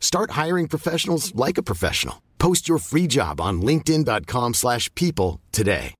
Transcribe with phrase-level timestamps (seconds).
[0.00, 2.16] Start hiring professionals like a professional.
[2.38, 5.94] Post your free job on linkedin.com/people today.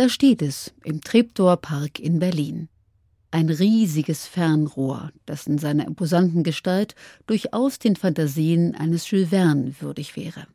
[0.00, 2.70] Da steht es im Treptower Park in Berlin.
[3.30, 6.94] Ein riesiges Fernrohr, das in seiner imposanten Gestalt
[7.26, 10.46] durchaus den Fantasien eines Jules Verne würdig wäre.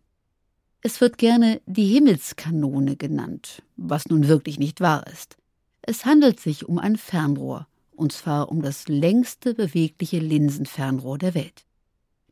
[0.81, 5.37] Es wird gerne die Himmelskanone genannt, was nun wirklich nicht wahr ist.
[5.83, 11.65] Es handelt sich um ein Fernrohr, und zwar um das längste bewegliche Linsenfernrohr der Welt.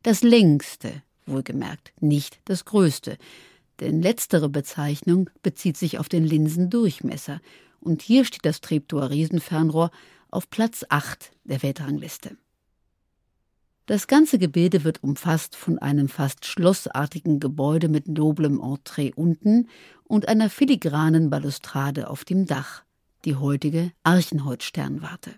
[0.02, 3.16] Das längste, wohlgemerkt, nicht das größte,
[3.80, 7.40] denn letztere Bezeichnung bezieht sich auf den Linsendurchmesser,
[7.80, 9.90] und hier steht das Treptower Riesenfernrohr
[10.30, 12.36] auf Platz 8 der Weltrangliste.
[13.86, 19.68] Das ganze Gebilde wird umfasst von einem fast schlossartigen Gebäude mit noblem Entree unten
[20.04, 22.84] und einer filigranen Balustrade auf dem Dach,
[23.26, 25.34] die heutige Archenhold-Sternwarte.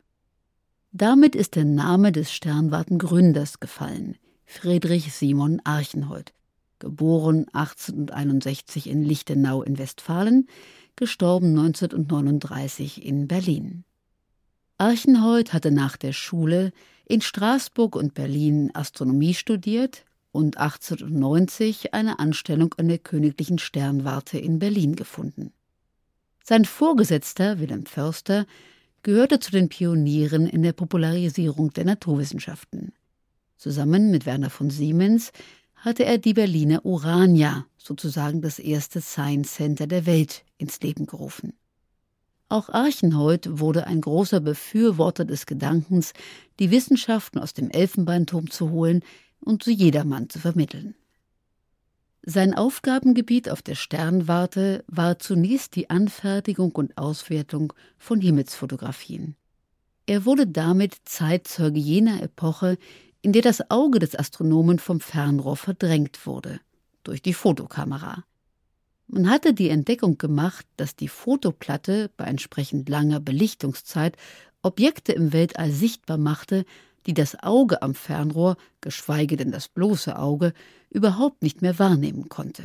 [0.98, 4.16] Damit ist der Name des Sternwartengründers gefallen,
[4.46, 6.32] Friedrich Simon Archenhold,
[6.78, 10.48] geboren 1861 in Lichtenau in Westfalen,
[10.94, 13.84] gestorben 1939 in Berlin.
[14.78, 16.72] Archenhold hatte nach der Schule
[17.04, 24.58] in Straßburg und Berlin Astronomie studiert und 1890 eine Anstellung an der Königlichen Sternwarte in
[24.58, 25.52] Berlin gefunden.
[26.42, 28.46] Sein Vorgesetzter Wilhelm Förster
[29.06, 32.92] gehörte zu den Pionieren in der Popularisierung der Naturwissenschaften.
[33.56, 35.30] Zusammen mit Werner von Siemens
[35.76, 41.52] hatte er die Berliner Urania, sozusagen das erste Science Center der Welt, ins Leben gerufen.
[42.48, 46.12] Auch Archenhold wurde ein großer Befürworter des Gedankens,
[46.58, 49.04] die Wissenschaften aus dem Elfenbeinturm zu holen
[49.38, 50.96] und zu jedermann zu vermitteln.
[52.28, 59.36] Sein Aufgabengebiet auf der Sternwarte war zunächst die Anfertigung und Auswertung von Himmelsfotografien.
[60.06, 62.78] Er wurde damit Zeitzeuge jener Epoche,
[63.22, 66.58] in der das Auge des Astronomen vom Fernrohr verdrängt wurde,
[67.04, 68.24] durch die Fotokamera.
[69.06, 74.16] Man hatte die Entdeckung gemacht, dass die Fotoplatte bei entsprechend langer Belichtungszeit
[74.62, 76.64] Objekte im Weltall sichtbar machte,
[77.06, 80.52] die das Auge am Fernrohr, geschweige denn das bloße Auge,
[80.90, 82.64] überhaupt nicht mehr wahrnehmen konnte.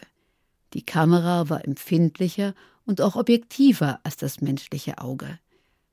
[0.73, 2.53] Die Kamera war empfindlicher
[2.85, 5.39] und auch objektiver als das menschliche Auge.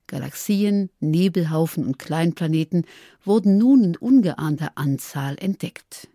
[0.07, 2.87] Galaxien, Nebelhaufen und Kleinplaneten
[3.25, 6.09] wurden nun in ungeahnter Anzahl entdeckt.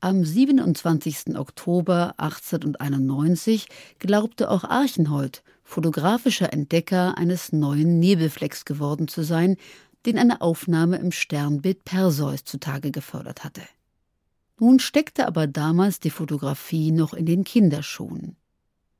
[0.00, 1.38] Am 27.
[1.38, 3.68] Oktober 1891
[4.00, 9.56] glaubte auch Archenhold, fotografischer Entdecker eines neuen Nebelflecks geworden zu sein,
[10.06, 13.62] den eine Aufnahme im Sternbild Perseus zutage gefördert hatte.
[14.58, 18.36] Nun steckte aber damals die Fotografie noch in den Kinderschuhen.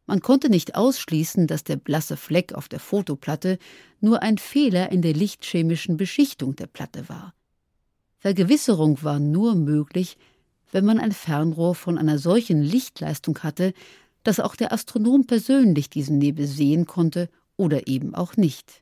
[0.07, 3.59] Man konnte nicht ausschließen, dass der blasse Fleck auf der Fotoplatte
[4.01, 7.35] nur ein Fehler in der lichtchemischen Beschichtung der Platte war.
[8.19, 10.17] Vergewisserung war nur möglich,
[10.71, 13.75] wenn man ein Fernrohr von einer solchen Lichtleistung hatte,
[14.25, 18.82] dass auch der Astronom persönlich diesen Nebel sehen konnte oder eben auch nicht.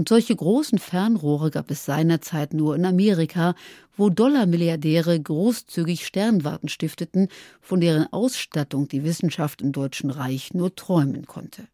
[0.00, 3.54] Und solche großen Fernrohre gab es seinerzeit nur in Amerika,
[3.98, 7.28] wo Dollarmilliardäre großzügig Sternwarten stifteten,
[7.60, 11.68] von deren Ausstattung die Wissenschaft im Deutschen Reich nur träumen konnte.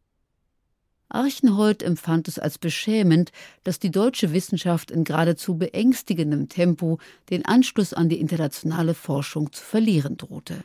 [1.09, 3.31] Archenhold empfand es als beschämend,
[3.63, 6.99] dass die deutsche Wissenschaft in geradezu beängstigendem Tempo
[7.31, 10.65] den Anschluss an die internationale Forschung zu verlieren drohte.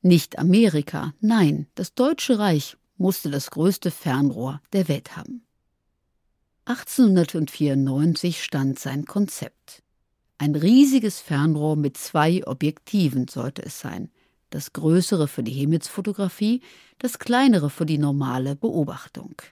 [0.00, 5.44] Nicht Amerika, nein, das Deutsche Reich musste das größte Fernrohr der Welt haben.
[6.64, 9.82] 1894 stand sein Konzept.
[10.38, 14.10] Ein riesiges Fernrohr mit zwei Objektiven sollte es sein,
[14.50, 16.62] das größere für die Himmelsfotografie,
[16.98, 19.42] das kleinere für die normale Beobachtung.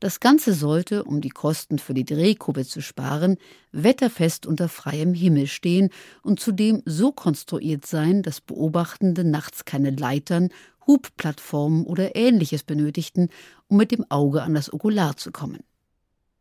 [0.00, 3.38] Das Ganze sollte, um die Kosten für die Drehgruppe zu sparen,
[3.72, 5.88] wetterfest unter freiem Himmel stehen
[6.22, 10.50] und zudem so konstruiert sein, dass Beobachtende nachts keine Leitern,
[10.86, 13.30] Hubplattformen oder ähnliches benötigten,
[13.66, 15.64] um mit dem Auge an das Okular zu kommen.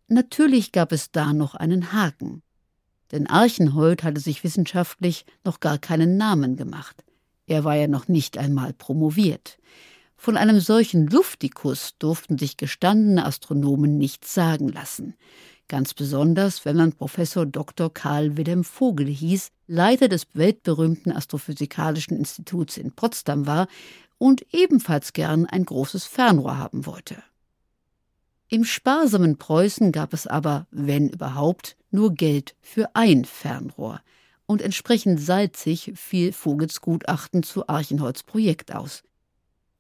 [0.08, 2.42] Natürlich gab es da noch einen Haken.
[3.12, 7.04] Denn Archenhold hatte sich wissenschaftlich noch gar keinen Namen gemacht.
[7.46, 9.58] Er war ja noch nicht einmal promoviert.
[10.18, 15.14] Von einem solchen Luftikus durften sich gestandene Astronomen nichts sagen lassen.
[15.68, 17.94] Ganz besonders, wenn man Professor Dr.
[17.94, 23.68] Karl Wilhelm Vogel hieß, Leiter des weltberühmten Astrophysikalischen Instituts in Potsdam war
[24.18, 27.22] und ebenfalls gern ein großes Fernrohr haben wollte.
[28.50, 34.02] Im sparsamen Preußen gab es aber, wenn überhaupt, nur Geld für ein Fernrohr,
[34.46, 39.04] und entsprechend salzig fiel Vogels Gutachten zu Archenholz Projekt aus.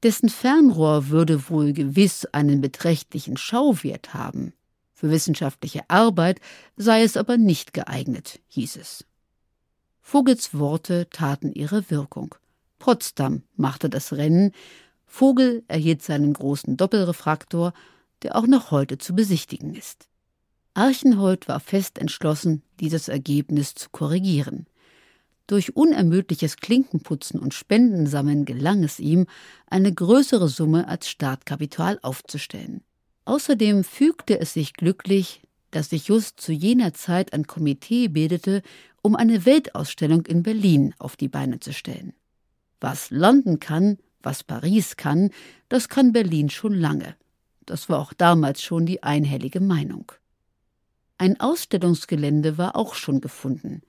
[0.03, 4.53] Dessen Fernrohr würde wohl gewiss einen beträchtlichen Schauwert haben.
[4.93, 6.41] Für wissenschaftliche Arbeit
[6.75, 9.05] sei es aber nicht geeignet, hieß es.
[10.01, 12.35] Vogels Worte taten ihre Wirkung.
[12.79, 14.51] Potsdam machte das Rennen,
[15.05, 17.73] Vogel erhielt seinen großen Doppelrefraktor,
[18.23, 20.07] der auch noch heute zu besichtigen ist.
[20.73, 24.67] Archenhold war fest entschlossen, dieses Ergebnis zu korrigieren.
[25.47, 29.25] Durch unermüdliches Klinkenputzen und Spendensammeln gelang es ihm,
[29.65, 32.83] eine größere Summe als Startkapital aufzustellen.
[33.25, 35.41] Außerdem fügte es sich glücklich,
[35.71, 38.61] dass sich just zu jener Zeit ein Komitee bildete,
[39.01, 42.13] um eine Weltausstellung in Berlin auf die Beine zu stellen.
[42.79, 45.31] Was London kann, was Paris kann,
[45.69, 47.15] das kann Berlin schon lange.
[47.67, 50.11] Das war auch damals schon die einhellige Meinung.
[51.19, 53.81] Ein Ausstellungsgelände war auch schon gefunden.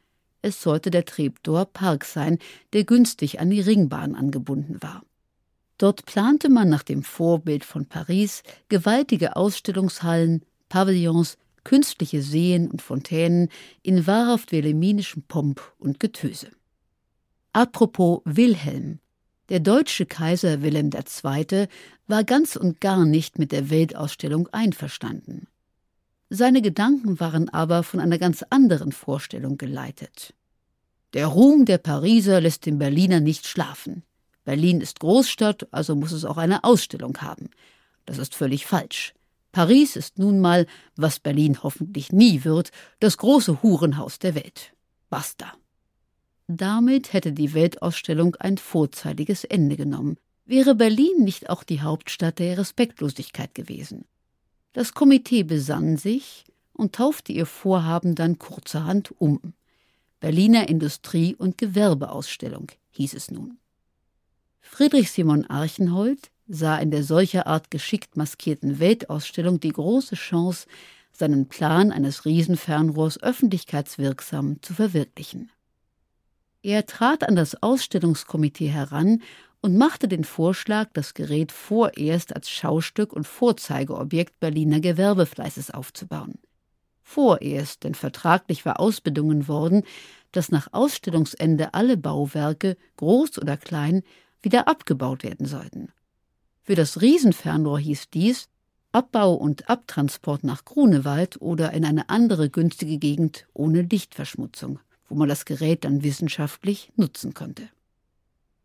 [0.43, 2.39] Es sollte der Treptower Park sein,
[2.73, 5.03] der günstig an die Ringbahn angebunden war.
[5.79, 13.49] Dort plante man nach dem Vorbild von Paris gewaltige Ausstellungshallen, Pavillons, künstliche Seen und Fontänen
[13.83, 16.51] in wahrhaft wilhelminischem Pomp und Getöse.
[17.53, 18.99] Apropos Wilhelm.
[19.49, 21.69] Der deutsche Kaiser Wilhelm II.
[22.07, 25.47] war ganz und gar nicht mit der Weltausstellung einverstanden.
[26.29, 30.35] Seine Gedanken waren aber von einer ganz anderen Vorstellung geleitet.
[31.15, 34.03] Der Ruhm der Pariser lässt den Berliner nicht schlafen.
[34.45, 37.49] Berlin ist Großstadt, also muss es auch eine Ausstellung haben.
[38.05, 39.15] Das ist völlig falsch.
[39.53, 40.67] Paris ist nun mal,
[40.97, 42.71] was Berlin hoffentlich nie wird,
[43.01, 44.75] das große Hurenhaus der Welt.
[45.09, 45.55] Basta.
[46.51, 50.17] Damit hätte die Weltausstellung ein vorzeitiges Ende genommen.
[50.47, 54.07] Wäre Berlin nicht auch die Hauptstadt der Respektlosigkeit gewesen?
[54.73, 59.53] Das Komitee besann sich und taufte ihr Vorhaben dann kurzerhand um.
[60.21, 63.59] Berliner Industrie- und Gewerbeausstellung hieß es nun.
[64.63, 70.67] Friedrich Simon Archenhold sah in der solcher Art geschickt maskierten Weltausstellung die große Chance,
[71.13, 75.51] seinen Plan eines Riesenfernrohrs öffentlichkeitswirksam zu verwirklichen.
[76.69, 79.23] Er trat an das Ausstellungskomitee heran
[79.63, 86.35] und machte den Vorschlag, das Gerät vorerst als Schaustück und Vorzeigeobjekt Berliner Gewerbefleißes aufzubauen.
[87.03, 89.83] Vorerst, denn vertraglich war ausbedungen worden,
[90.33, 94.03] dass nach Ausstellungsende alle Bauwerke, groß oder klein,
[94.43, 95.89] wieder abgebaut werden sollten.
[96.65, 98.51] Für das Riesenfernrohr hieß dies
[98.93, 105.29] Abbau und Abtransport nach Grunewald oder in eine andere günstige Gegend ohne Lichtverschmutzung, wo man
[105.29, 107.69] das Gerät dann wissenschaftlich nutzen konnte.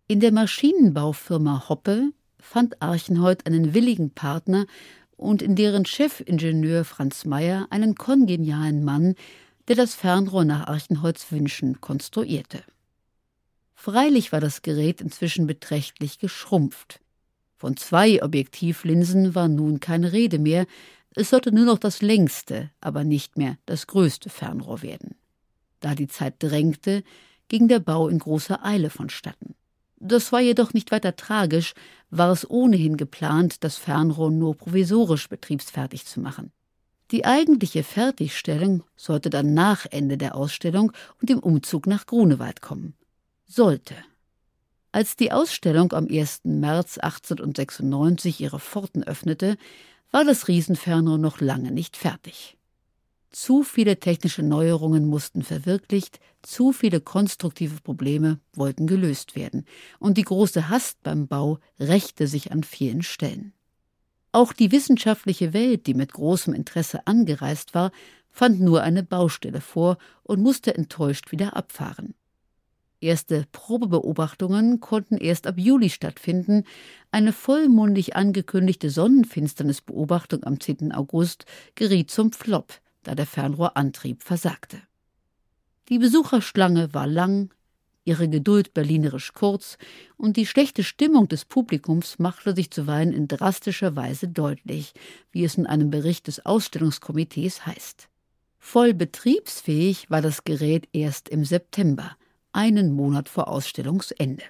[0.08, 4.66] In der Maschinenbaufirma Hoppe fand Archenhold einen willigen Partner
[5.16, 9.16] und in deren Chefingenieur Franz Meyer einen kongenialen Mann,
[9.68, 12.64] der das Fernrohr nach Archenholz Wünschen konstruierte.
[13.74, 17.00] Freilich war das Gerät inzwischen beträchtlich geschrumpft.
[17.56, 20.66] Von zwei Objektivlinsen war nun keine Rede mehr,
[21.16, 25.16] es sollte nur noch das längste, aber nicht mehr das größte Fernrohr werden.
[25.84, 27.04] Da die Zeit drängte,
[27.50, 29.54] ging der Bau in großer Eile vonstatten.
[29.98, 31.74] Das war jedoch nicht weiter tragisch,
[32.10, 36.54] war es ohnehin geplant, das Fernrohr nur provisorisch betriebsfertig zu machen.
[37.12, 42.94] Die eigentliche Fertigstellung sollte dann nach Ende der Ausstellung und dem Umzug nach Grunewald kommen.
[43.46, 43.96] Sollte.
[44.94, 46.42] Als die Ausstellung am 1.
[46.46, 49.58] März 1896 ihre Pforten öffnete,
[50.12, 52.58] war das Riesenfernrohr noch lange nicht fertig.
[53.34, 59.66] Zu viele technische Neuerungen mussten verwirklicht, zu viele konstruktive Probleme wollten gelöst werden,
[59.98, 63.52] und die große Hast beim Bau rächte sich an vielen Stellen.
[64.34, 67.92] Auch die wissenschaftliche Welt, die mit großem Interesse angereist war,
[68.30, 72.14] fand nur eine Baustelle vor und musste enttäuscht wieder abfahren.
[73.00, 76.66] Erste Probebeobachtungen konnten erst ab Juli stattfinden.
[77.10, 80.92] Eine vollmundig angekündigte Sonnenfinsternisbeobachtung am 10.
[80.94, 84.82] August geriet zum Flop, da der Fernrohrantrieb versagte.
[85.90, 87.54] Die Besucherschlange war lang,
[88.06, 89.78] ihre Geduld berlinerisch kurz
[90.18, 94.94] und die schlechte Stimmung des Publikums machte sich zuweilen in drastischer Weise deutlich,
[95.32, 98.10] wie es in einem Bericht des Ausstellungskomitees heißt.
[98.60, 102.16] Voll betriebsfähig war das Gerät erst im September
[102.54, 104.44] einen Monat vor Ausstellungsende.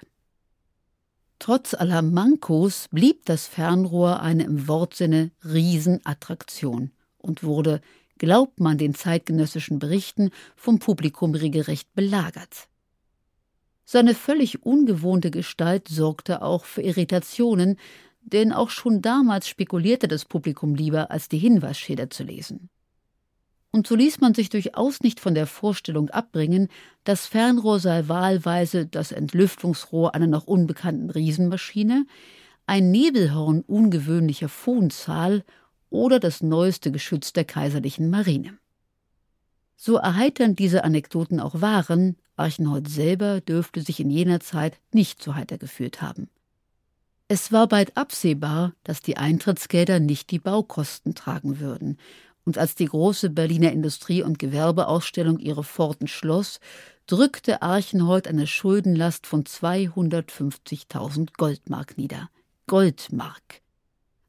[1.38, 7.80] Trotz aller Mankos blieb das Fernrohr eine im Wortsinne Riesenattraktion und wurde,
[8.18, 12.68] glaubt man den zeitgenössischen Berichten, vom Publikum regelrecht belagert.
[13.84, 17.76] Seine völlig ungewohnte Gestalt sorgte auch für Irritationen,
[18.22, 22.70] denn auch schon damals spekulierte das Publikum lieber, als die Hinweisschilder zu lesen
[23.74, 26.68] und so ließ man sich durchaus nicht von der Vorstellung abbringen,
[27.02, 32.06] das Fernrohr sei wahlweise das Entlüftungsrohr einer noch unbekannten Riesenmaschine,
[32.66, 35.42] ein Nebelhorn ungewöhnlicher Fonzahl
[35.94, 38.58] oder das neueste Geschütz der kaiserlichen Marine.
[39.76, 45.36] So erheiternd diese Anekdoten auch waren, Archenhold selber dürfte sich in jener Zeit nicht so
[45.36, 46.28] heiter gefühlt haben.
[47.28, 51.96] Es war bald absehbar, dass die Eintrittsgelder nicht die Baukosten tragen würden,
[52.44, 56.60] und als die große Berliner Industrie- und Gewerbeausstellung ihre Pforten schloss,
[57.06, 62.28] drückte Archenhold eine Schuldenlast von 250.000 Goldmark nieder.
[62.66, 63.63] Goldmark.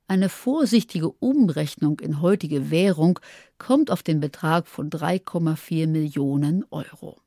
[0.08, 3.20] Eine vorsichtige Umrechnung in heutige Währung
[3.58, 7.18] kommt auf den Betrag von 3,4 Millionen Euro.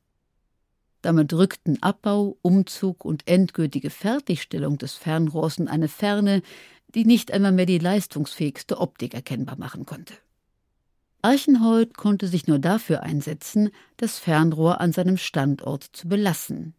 [1.02, 6.42] Damit rückten Abbau, Umzug und endgültige Fertigstellung des Fernrohrs in eine Ferne,
[6.94, 10.14] die nicht einmal mehr die leistungsfähigste Optik erkennbar machen konnte.
[11.20, 16.74] Archenhold konnte sich nur dafür einsetzen, das Fernrohr an seinem Standort zu belassen,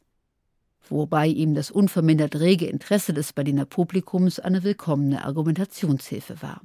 [0.91, 6.62] wobei ihm das unvermindert rege Interesse des Berliner Publikums eine willkommene Argumentationshilfe war.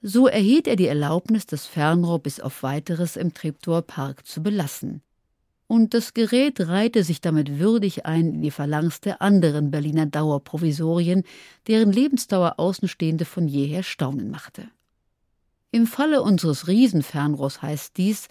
[0.00, 5.02] So erhielt er die Erlaubnis, das Fernrohr bis auf weiteres im Treptower Park zu belassen.
[5.66, 11.24] Und das Gerät reihte sich damit würdig ein in die Phalanx der anderen Berliner Dauerprovisorien,
[11.66, 14.68] deren Lebensdauer Außenstehende von jeher staunen machte.
[15.70, 18.28] Im Falle unseres Riesenfernrohrs heißt dies,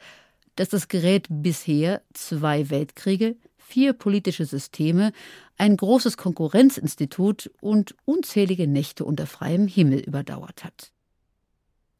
[0.55, 3.35] dass das Gerät bisher zwei Weltkriege,
[3.67, 5.11] vier politische Systeme,
[5.57, 10.91] ein großes Konkurrenzinstitut und unzählige Nächte unter freiem Himmel überdauert hat.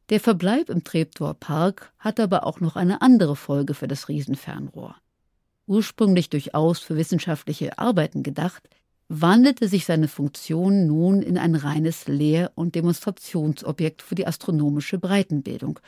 [0.08, 4.96] Der Verbleib im Treptower Park hat aber auch noch eine andere Folge für das Riesenfernrohr.
[5.66, 8.66] Ursprünglich durchaus für wissenschaftliche Arbeiten gedacht,
[9.08, 15.80] wandelte sich seine Funktion nun in ein reines Lehr- und Demonstrationsobjekt für die astronomische Breitenbildung,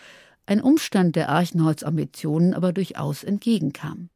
[0.44, 4.10] ein Umstand, der Archenholz Ambitionen aber durchaus entgegenkam.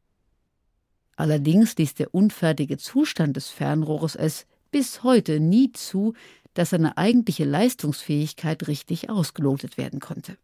[1.16, 6.14] Allerdings ließ der unfertige Zustand des Fernrohres es bis heute nie zu,
[6.54, 10.37] dass seine eigentliche Leistungsfähigkeit richtig ausgelotet werden konnte.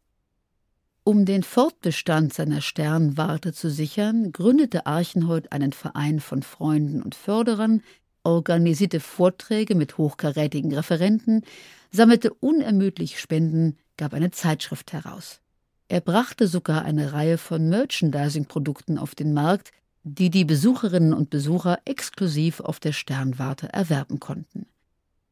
[1.03, 7.83] Um den Fortbestand seiner Sternwarte zu sichern, gründete Archenhold einen Verein von Freunden und Förderern,
[8.23, 11.43] organisierte Vorträge mit hochkarätigen Referenten,
[11.91, 15.41] sammelte unermüdlich Spenden, gab eine Zeitschrift heraus.
[15.89, 21.79] Er brachte sogar eine Reihe von Merchandising-Produkten auf den Markt, die die Besucherinnen und Besucher
[21.85, 24.67] exklusiv auf der Sternwarte erwerben konnten.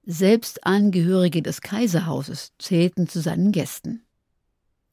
[0.04, 4.04] Selbst Angehörige des Kaiserhauses zählten zu seinen Gästen.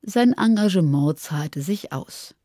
[0.02, 2.36] Sein Engagement zahlte sich aus.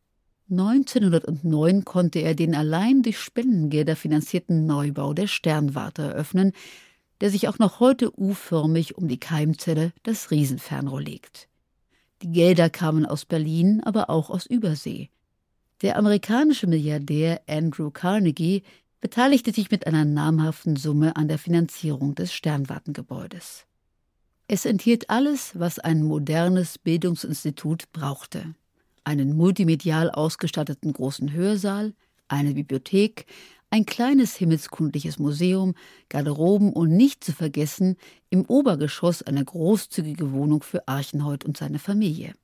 [0.50, 6.52] 1909 konnte er den allein durch Spendengelder finanzierten Neubau der Sternwarte eröffnen,
[7.20, 11.48] der sich auch noch heute U-förmig um die Keimzelle des Riesenfernrohr legt.
[12.22, 15.10] Die Gelder kamen aus Berlin, aber auch aus Übersee.
[15.82, 18.62] Der amerikanische Milliardär Andrew Carnegie
[19.00, 23.66] beteiligte sich mit einer namhaften Summe an der Finanzierung des Sternwartengebäudes.
[24.46, 28.54] Es enthielt alles, was ein modernes Bildungsinstitut brauchte
[29.04, 31.94] einen multimedial ausgestatteten großen Hörsaal,
[32.28, 33.26] eine Bibliothek,
[33.70, 35.74] ein kleines himmelskundliches Museum,
[36.08, 37.96] Garderoben und nicht zu vergessen
[38.30, 42.34] im Obergeschoss eine großzügige Wohnung für Archenhold und seine Familie.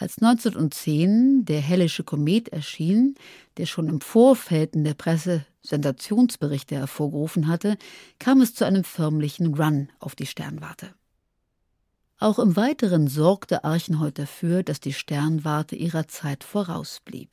[0.00, 3.16] Als 1910 der Hellische Komet erschien,
[3.58, 7.76] der schon im Vorfeld in der Presse Sensationsberichte hervorgerufen hatte,
[8.18, 10.94] kam es zu einem förmlichen Run auf die Sternwarte.
[12.18, 17.30] Auch im Weiteren sorgte Archenhold dafür, dass die Sternwarte ihrer Zeit vorausblieb.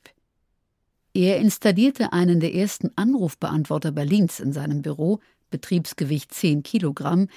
[1.14, 5.22] Er installierte einen der ersten Anrufbeantworter Berlins in seinem Büro,
[5.52, 7.30] Betriebsgewicht 10 Kilogramm,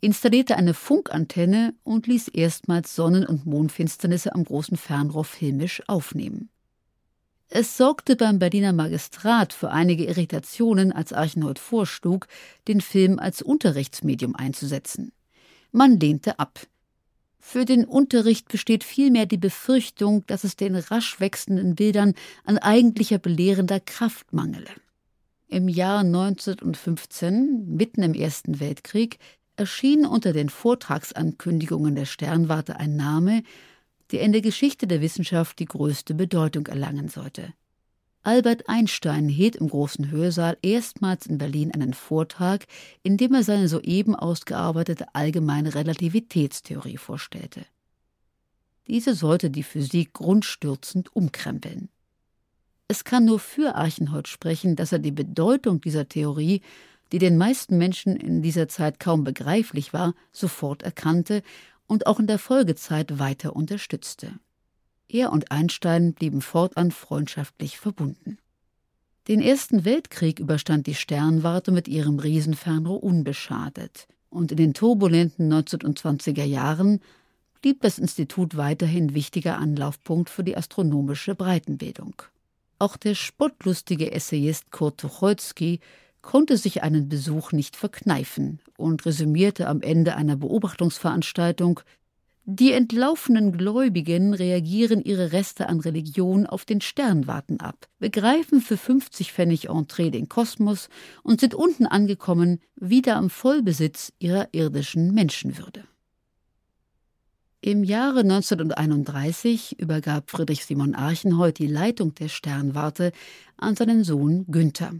[0.00, 6.50] installierte eine Funkantenne und ließ erstmals Sonnen- und Mondfinsternisse am großen Fernrohr filmisch aufnehmen.
[7.50, 12.28] Es sorgte beim Berliner Magistrat für einige Irritationen, als Archenhold vorschlug,
[12.68, 15.12] den Film als Unterrichtsmedium einzusetzen.
[15.72, 16.60] Man lehnte ab.
[17.40, 22.12] Für den Unterricht besteht vielmehr die Befürchtung, dass es den rasch wechselnden Bildern
[22.44, 24.70] an eigentlicher belehrender Kraft mangele.
[25.46, 29.18] Im Jahr 1915, mitten im Ersten Weltkrieg,
[29.58, 33.42] erschien unter den Vortragsankündigungen der Sternwarte ein Name,
[34.12, 37.52] der in der Geschichte der Wissenschaft die größte Bedeutung erlangen sollte.
[38.22, 42.66] Albert Einstein hielt im großen Hörsaal erstmals in Berlin einen Vortrag,
[43.02, 47.64] in dem er seine soeben ausgearbeitete allgemeine Relativitätstheorie vorstellte.
[48.86, 51.88] Diese sollte die Physik grundstürzend umkrempeln.
[52.86, 56.62] Es kann nur für Archenhold sprechen, dass er die Bedeutung dieser Theorie,
[57.12, 61.42] die den meisten Menschen in dieser Zeit kaum begreiflich war, sofort erkannte
[61.86, 64.32] und auch in der Folgezeit weiter unterstützte.
[65.08, 68.38] Er und Einstein blieben fortan freundschaftlich verbunden.
[69.26, 76.44] Den Ersten Weltkrieg überstand die Sternwarte mit ihrem Riesenfernrohr unbeschadet, und in den turbulenten 1920er
[76.44, 77.00] Jahren
[77.62, 82.14] blieb das Institut weiterhin wichtiger Anlaufpunkt für die astronomische Breitenbildung.
[82.78, 85.80] Auch der spottlustige Essayist Kurt Tucholsky
[86.28, 91.80] konnte sich einen Besuch nicht verkneifen und resümierte am Ende einer Beobachtungsveranstaltung
[92.44, 99.32] Die entlaufenen Gläubigen reagieren ihre Reste an Religion auf den Sternwarten ab, begreifen für 50
[99.32, 100.90] Pfennig Entree den Kosmos
[101.22, 105.84] und sind unten angekommen, wieder am Vollbesitz ihrer irdischen Menschenwürde.
[107.62, 113.12] Im Jahre 1931 übergab Friedrich Simon Archenhold die Leitung der Sternwarte
[113.56, 114.92] an seinen Sohn Günther.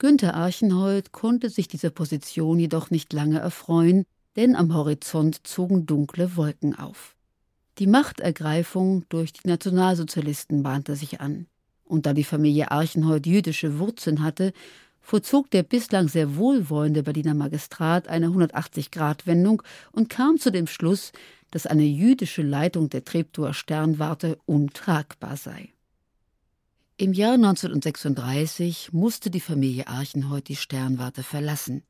[0.00, 6.36] Günther Archenhold konnte sich dieser Position jedoch nicht lange erfreuen, denn am Horizont zogen dunkle
[6.36, 7.16] Wolken auf.
[7.78, 11.48] Die Machtergreifung durch die Nationalsozialisten bahnte sich an.
[11.84, 14.54] Und da die Familie Archenhold jüdische Wurzeln hatte,
[15.02, 21.12] vollzog der bislang sehr wohlwollende Berliner Magistrat eine 180-Grad-Wendung und kam zu dem Schluss,
[21.50, 25.68] dass eine jüdische Leitung der Treptower Sternwarte untragbar sei.
[27.00, 31.82] Im Jahr 1936 musste die Familie Archenhold die Sternwarte verlassen.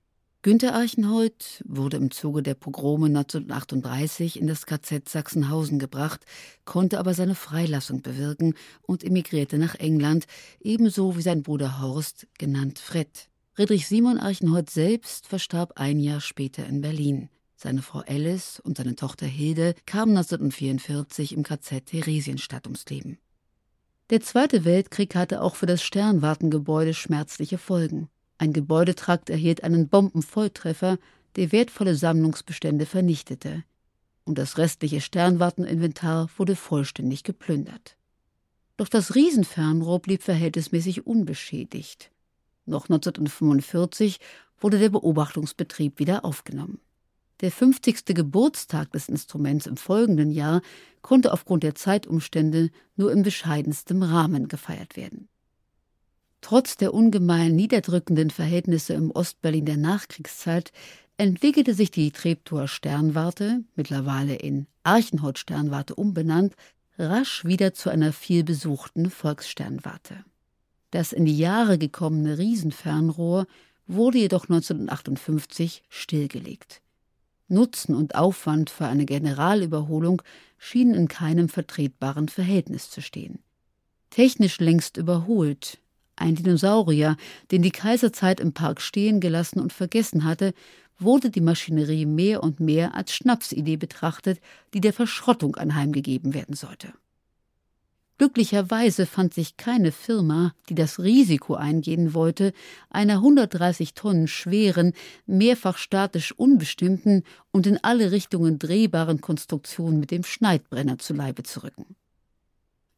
[0.42, 6.24] Günter Archenhold wurde im Zuge der Pogrome 1938 in das KZ Sachsenhausen gebracht,
[6.64, 10.26] konnte aber seine Freilassung bewirken und emigrierte nach England,
[10.60, 13.30] ebenso wie sein Bruder Horst, genannt Fred.
[13.54, 17.30] Friedrich Simon Archenhold selbst verstarb ein Jahr später in Berlin.
[17.56, 23.18] Seine Frau Alice und seine Tochter Hilde kamen 1944 im KZ Theresienstadt ums Leben.
[24.10, 28.08] Der Zweite Weltkrieg hatte auch für das Sternwartengebäude schmerzliche Folgen.
[28.38, 30.98] Ein Gebäudetrakt erhielt einen Bombenvolltreffer,
[31.36, 33.62] der wertvolle Sammlungsbestände vernichtete.
[34.24, 37.96] Und das restliche Sternwarteninventar wurde vollständig geplündert.
[38.76, 42.10] Doch das Riesenfernrohr blieb verhältnismäßig unbeschädigt.
[42.66, 44.18] Noch 1945
[44.58, 46.80] wurde der Beobachtungsbetrieb wieder aufgenommen.
[47.40, 48.04] Der 50.
[48.14, 50.60] Geburtstag des Instruments im folgenden Jahr
[51.00, 55.28] konnte aufgrund der Zeitumstände nur in bescheidenstem Rahmen gefeiert werden.
[56.42, 60.72] Trotz der ungemein niederdrückenden Verhältnisse im Ostberlin der Nachkriegszeit
[61.16, 66.54] entwickelte sich die Treptower Sternwarte, mittlerweile in Archenhold Sternwarte umbenannt,
[66.98, 70.24] rasch wieder zu einer vielbesuchten Volkssternwarte.
[70.90, 73.46] Das in die Jahre gekommene Riesenfernrohr
[73.86, 76.82] wurde jedoch 1958 stillgelegt.
[77.50, 80.22] Nutzen und Aufwand für eine Generalüberholung
[80.58, 83.40] schienen in keinem vertretbaren Verhältnis zu stehen.
[84.10, 85.78] Technisch längst überholt,
[86.16, 87.16] ein Dinosaurier,
[87.50, 90.52] den die Kaiserzeit im Park stehen gelassen und vergessen hatte,
[90.98, 94.40] wurde die Maschinerie mehr und mehr als Schnapsidee betrachtet,
[94.74, 96.92] die der Verschrottung anheimgegeben werden sollte.
[98.20, 102.52] Glücklicherweise fand sich keine Firma, die das Risiko eingehen wollte,
[102.90, 104.92] einer 130 Tonnen schweren,
[105.24, 111.62] mehrfach statisch unbestimmten und in alle Richtungen drehbaren Konstruktion mit dem Schneidbrenner zu Leibe zu
[111.62, 111.96] rücken.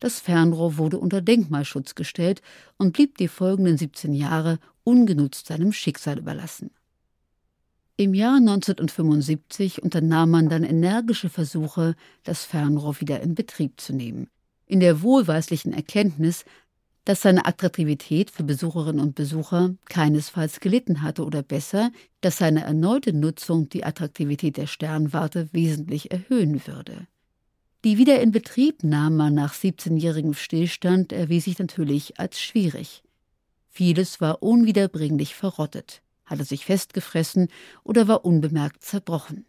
[0.00, 2.42] Das Fernrohr wurde unter Denkmalschutz gestellt
[2.76, 6.72] und blieb die folgenden 17 Jahre ungenutzt seinem Schicksal überlassen.
[7.96, 14.26] Im Jahr 1975 unternahm man dann energische Versuche, das Fernrohr wieder in Betrieb zu nehmen
[14.72, 16.46] in der wohlweislichen Erkenntnis,
[17.04, 21.90] dass seine Attraktivität für Besucherinnen und Besucher keinesfalls gelitten hatte oder besser,
[22.22, 27.06] dass seine erneute Nutzung die Attraktivität der Sternwarte wesentlich erhöhen würde.
[27.84, 33.02] Die Wiederinbetriebnahme nach 17-jährigem Stillstand erwies sich natürlich als schwierig.
[33.68, 37.48] Vieles war unwiederbringlich verrottet, hatte sich festgefressen
[37.84, 39.44] oder war unbemerkt zerbrochen.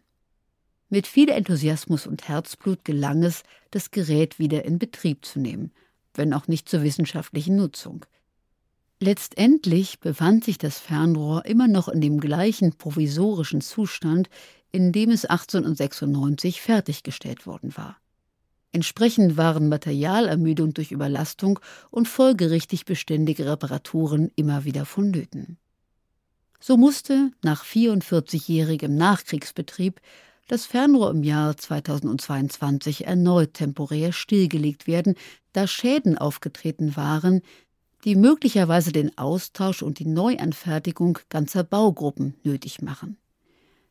[0.94, 5.72] Mit viel Enthusiasmus und Herzblut gelang es, das Gerät wieder in Betrieb zu nehmen.
[6.14, 8.06] wenn auch nicht zur wissenschaftlichen Nutzung.
[9.00, 14.28] Letztendlich befand sich das Fernrohr immer noch in dem gleichen provisorischen Zustand,
[14.70, 17.96] in dem es 1896 fertiggestellt worden war.
[18.70, 21.58] Entsprechend waren Materialermüdung durch Überlastung
[21.90, 25.58] und folgerichtig beständige Reparaturen immer wieder vonnöten.
[26.60, 30.00] So musste nach 44-jährigem Nachkriegsbetrieb
[30.46, 35.14] das Fernrohr im Jahr 2022 erneut temporär stillgelegt werden,
[35.52, 37.40] da Schäden aufgetreten waren,
[38.04, 43.16] die möglicherweise den Austausch und die Neuanfertigung ganzer Baugruppen nötig machen.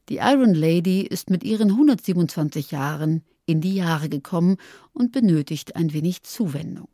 [0.09, 4.57] Die Iron Lady ist mit ihren 127 Jahren in die Jahre gekommen
[4.91, 6.89] und benötigt ein wenig Zuwendung.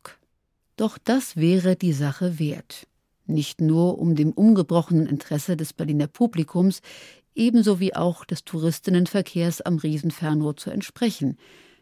[0.78, 2.88] Doch das wäre die Sache wert.
[3.26, 6.82] Nicht nur um dem ungebrochenen Interesse des Berliner Publikums,
[7.36, 11.38] ebenso wie auch des Touristinnenverkehrs am Riesenfernrohr zu entsprechen,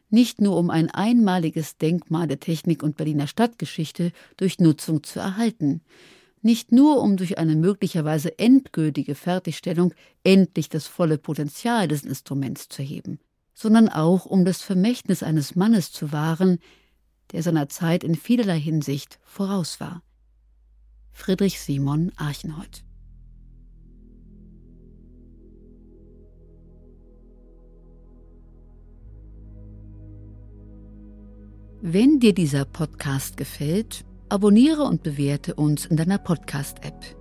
[0.10, 5.82] nicht nur um ein einmaliges Denkmal der Technik und Berliner Stadtgeschichte durch Nutzung zu erhalten,
[6.42, 12.84] nicht nur um durch eine möglicherweise endgültige Fertigstellung endlich das volle Potenzial des Instruments zu
[12.84, 13.20] heben,
[13.54, 16.60] sondern auch um das Vermächtnis eines Mannes zu wahren,
[17.34, 20.02] der seiner Zeit in vielerlei Hinsicht voraus war.
[21.12, 22.87] Friedrich Simon Archenhold
[31.82, 37.16] Wenn dir dieser Podcast gefällt, abonniere und bewerte uns in deiner Podcast-App.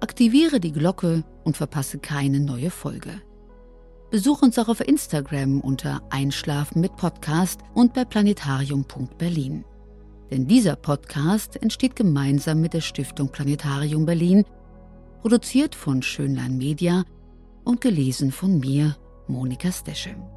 [0.00, 3.20] Aktiviere die Glocke und verpasse keine neue Folge.
[4.10, 9.66] Besuch uns auch auf Instagram unter Einschlafen mit Podcast und bei planetarium.berlin.
[10.30, 14.44] Denn dieser Podcast entsteht gemeinsam mit der Stiftung Planetarium Berlin,
[15.20, 17.04] produziert von Schönlein Media
[17.64, 18.96] und gelesen von mir,
[19.28, 20.35] Monika Steschem.